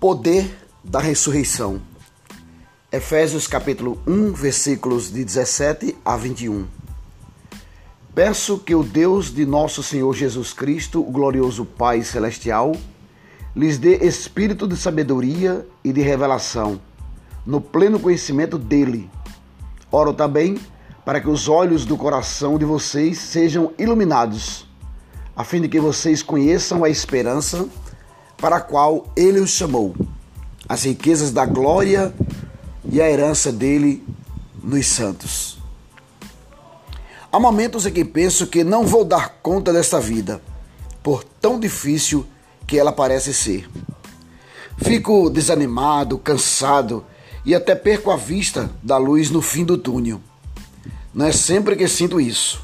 Poder 0.00 0.56
da 0.82 0.98
ressurreição. 0.98 1.78
Efésios 2.90 3.46
capítulo 3.46 4.00
1, 4.06 4.32
versículos 4.32 5.12
de 5.12 5.22
17 5.22 5.94
a 6.02 6.16
21. 6.16 6.66
Peço 8.14 8.56
que 8.56 8.74
o 8.74 8.82
Deus 8.82 9.30
de 9.30 9.44
nosso 9.44 9.82
Senhor 9.82 10.14
Jesus 10.14 10.54
Cristo, 10.54 11.02
o 11.02 11.10
glorioso 11.10 11.66
Pai 11.66 12.02
celestial, 12.02 12.74
lhes 13.54 13.76
dê 13.76 13.98
espírito 13.98 14.66
de 14.66 14.74
sabedoria 14.74 15.66
e 15.84 15.92
de 15.92 16.00
revelação, 16.00 16.80
no 17.44 17.60
pleno 17.60 18.00
conhecimento 18.00 18.56
dele. 18.56 19.10
Oro 19.92 20.14
também 20.14 20.58
para 21.04 21.20
que 21.20 21.28
os 21.28 21.46
olhos 21.46 21.84
do 21.84 21.98
coração 21.98 22.56
de 22.56 22.64
vocês 22.64 23.18
sejam 23.18 23.74
iluminados, 23.78 24.66
a 25.36 25.44
fim 25.44 25.60
de 25.60 25.68
que 25.68 25.78
vocês 25.78 26.22
conheçam 26.22 26.84
a 26.84 26.88
esperança 26.88 27.68
para 28.40 28.56
a 28.56 28.60
qual 28.60 29.06
ele 29.14 29.38
os 29.38 29.50
chamou, 29.50 29.94
as 30.66 30.84
riquezas 30.84 31.30
da 31.30 31.44
glória 31.44 32.12
e 32.90 33.00
a 33.00 33.08
herança 33.08 33.52
dele 33.52 34.02
nos 34.62 34.86
santos. 34.86 35.58
Há 37.30 37.38
momentos 37.38 37.86
em 37.86 37.92
que 37.92 38.04
penso 38.04 38.46
que 38.46 38.64
não 38.64 38.86
vou 38.86 39.04
dar 39.04 39.38
conta 39.42 39.72
desta 39.72 40.00
vida, 40.00 40.40
por 41.02 41.22
tão 41.22 41.60
difícil 41.60 42.26
que 42.66 42.78
ela 42.78 42.90
parece 42.90 43.34
ser. 43.34 43.68
Fico 44.78 45.28
desanimado, 45.28 46.18
cansado 46.18 47.04
e 47.44 47.54
até 47.54 47.74
perco 47.74 48.10
a 48.10 48.16
vista 48.16 48.70
da 48.82 48.96
luz 48.96 49.30
no 49.30 49.42
fim 49.42 49.64
do 49.64 49.76
túnel. 49.76 50.20
Não 51.12 51.26
é 51.26 51.32
sempre 51.32 51.76
que 51.76 51.86
sinto 51.86 52.20
isso. 52.20 52.62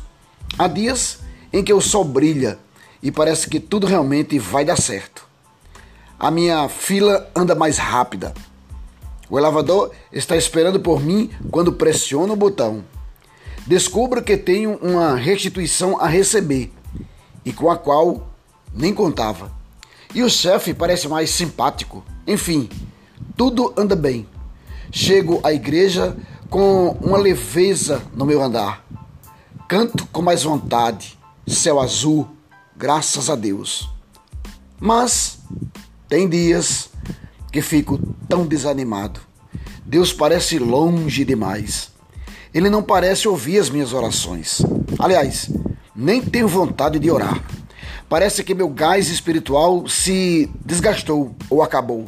Há 0.59 0.67
dias 0.69 1.19
em 1.53 1.63
que 1.63 1.73
o 1.73 1.81
sol 1.81 2.05
brilha 2.05 2.59
e 3.03 3.13
parece 3.13 3.49
que 3.49 3.61
tudo 3.61 3.87
realmente 3.87 4.39
vai 4.39 4.65
dar 4.65 4.81
certo 4.81 5.16
a 6.19 6.31
minha 6.31 6.69
fila 6.69 7.31
anda 7.35 7.55
mais 7.55 7.79
rápida. 7.79 8.33
O 9.29 9.39
elevador 9.39 9.91
está 10.13 10.37
esperando 10.37 10.81
por 10.81 11.01
mim 11.01 11.31
quando 11.51 11.73
pressiono 11.73 12.33
o 12.33 12.37
botão. 12.37 12.85
Descubro 13.67 14.23
que 14.23 14.37
tenho 14.37 14.77
uma 14.77 15.17
restituição 15.17 16.01
a 16.01 16.07
receber 16.07 16.73
e 17.45 17.53
com 17.53 17.71
a 17.71 17.77
qual 17.77 18.29
nem 18.73 18.95
contava. 18.95 19.51
E 20.15 20.23
o 20.23 20.31
chefe 20.31 20.73
parece 20.73 21.09
mais 21.09 21.31
simpático. 21.31 22.05
Enfim, 22.27 22.69
tudo 23.37 23.75
anda 23.77 23.97
bem. 23.97 24.27
Chego 24.93 25.41
à 25.43 25.53
igreja 25.53 26.17
com 26.49 26.91
uma 27.01 27.19
leveza 27.19 28.03
no 28.15 28.25
meu 28.25 28.43
andar. 28.43 28.85
Canto 29.69 30.07
com 30.13 30.23
mais 30.23 30.45
vontade. 30.45 31.19
Céu 31.47 31.81
azul, 31.81 32.29
graças 32.77 33.29
a 33.29 33.35
Deus. 33.35 33.91
Mas 34.79 35.39
tem 36.09 36.29
dias 36.29 36.89
que 37.51 37.61
fico 37.61 37.99
tão 38.29 38.47
desanimado. 38.47 39.21
Deus 39.85 40.13
parece 40.13 40.59
longe 40.59 41.25
demais. 41.25 41.91
Ele 42.55 42.71
não 42.71 42.83
parece 42.83 43.29
ouvir 43.29 43.59
as 43.59 43.69
minhas 43.69 43.93
orações. 43.93 44.63
Aliás, 44.99 45.51
nem 45.95 46.23
tenho 46.23 46.49
vontade 46.49 46.99
de 46.99 47.11
orar. 47.11 47.43
Parece 48.09 48.45
que 48.45 48.55
meu 48.55 48.69
gás 48.69 49.09
espiritual 49.09 49.89
se 49.89 50.51
desgastou 50.65 51.35
ou 51.51 51.63
acabou. 51.63 52.07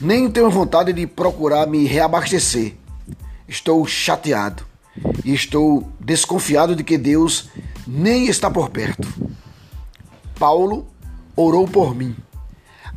Nem 0.00 0.30
tenho 0.30 0.50
vontade 0.50 0.92
de 0.92 1.06
procurar 1.06 1.66
me 1.66 1.84
reabastecer. 1.84 2.76
Estou 3.46 3.86
chateado 3.86 4.64
e 5.24 5.34
estou 5.34 5.90
desconfiado 6.00 6.74
de 6.74 6.82
que 6.82 6.96
Deus 6.96 7.50
nem 7.86 8.26
está 8.26 8.50
por 8.50 8.70
perto. 8.70 9.06
Paulo 10.38 10.86
orou 11.36 11.66
por 11.66 11.94
mim 11.94 12.16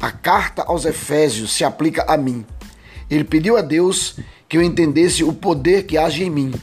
a 0.01 0.11
carta 0.11 0.63
aos 0.63 0.83
Efésios 0.83 1.53
se 1.53 1.63
aplica 1.63 2.03
a 2.07 2.17
mim. 2.17 2.43
Ele 3.09 3.23
pediu 3.23 3.55
a 3.55 3.61
Deus 3.61 4.17
que 4.49 4.57
eu 4.57 4.63
entendesse 4.63 5.23
o 5.23 5.31
poder 5.31 5.85
que 5.85 5.97
age 5.97 6.23
em 6.23 6.29
mim. 6.29 6.53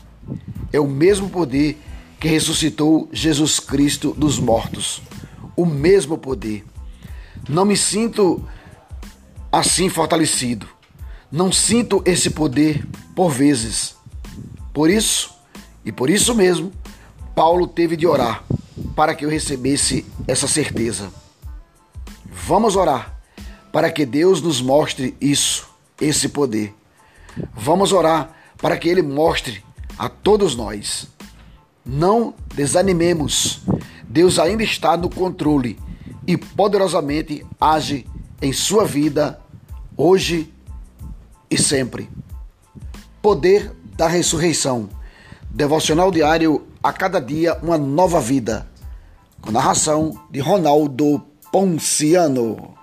É 0.72 0.80
o 0.80 0.88
mesmo 0.88 1.30
poder 1.30 1.78
que 2.18 2.26
ressuscitou 2.26 3.08
Jesus 3.12 3.60
Cristo 3.60 4.12
dos 4.12 4.40
mortos. 4.40 5.00
O 5.56 5.64
mesmo 5.64 6.18
poder. 6.18 6.64
Não 7.48 7.64
me 7.64 7.76
sinto 7.76 8.44
assim 9.52 9.88
fortalecido. 9.88 10.66
Não 11.30 11.52
sinto 11.52 12.02
esse 12.04 12.30
poder 12.30 12.84
por 13.14 13.30
vezes. 13.30 13.94
Por 14.74 14.90
isso, 14.90 15.32
e 15.84 15.92
por 15.92 16.10
isso 16.10 16.34
mesmo, 16.34 16.72
Paulo 17.36 17.68
teve 17.68 17.96
de 17.96 18.06
orar 18.06 18.42
para 18.96 19.14
que 19.14 19.24
eu 19.24 19.30
recebesse 19.30 20.04
essa 20.26 20.48
certeza. 20.48 21.10
Vamos 22.30 22.74
orar 22.74 23.17
para 23.72 23.90
que 23.90 24.06
Deus 24.06 24.40
nos 24.40 24.60
mostre 24.60 25.16
isso, 25.20 25.68
esse 26.00 26.28
poder. 26.28 26.74
Vamos 27.54 27.92
orar 27.92 28.34
para 28.56 28.76
que 28.76 28.88
Ele 28.88 29.02
mostre 29.02 29.62
a 29.98 30.08
todos 30.08 30.54
nós. 30.54 31.08
Não 31.84 32.34
desanimemos. 32.54 33.60
Deus 34.08 34.38
ainda 34.38 34.62
está 34.62 34.96
no 34.96 35.10
controle 35.10 35.78
e 36.26 36.36
poderosamente 36.36 37.44
age 37.60 38.06
em 38.40 38.52
sua 38.52 38.84
vida 38.84 39.40
hoje 39.96 40.52
e 41.50 41.58
sempre. 41.58 42.08
Poder 43.20 43.72
da 43.96 44.06
ressurreição. 44.06 44.88
Devocional 45.50 46.10
diário 46.10 46.66
a 46.82 46.92
cada 46.92 47.20
dia 47.20 47.58
uma 47.62 47.76
nova 47.76 48.20
vida. 48.20 48.68
Com 49.40 49.50
narração 49.50 50.20
de 50.30 50.40
Ronaldo 50.40 51.22
Ponciano. 51.50 52.77